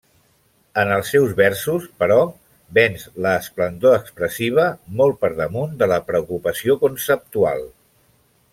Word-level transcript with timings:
En 0.83 0.91
els 0.93 1.09
seus 1.15 1.33
versos, 1.39 1.83
però, 2.03 2.17
venç 2.77 3.03
l'esplendor 3.25 3.99
expressiva, 3.99 4.65
molt 5.03 5.23
per 5.27 5.31
damunt 5.43 5.77
de 5.83 5.89
la 5.93 6.01
preocupació 6.09 6.79
conceptual. 6.87 7.63